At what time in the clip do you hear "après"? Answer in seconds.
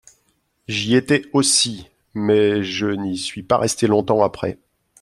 4.23-4.57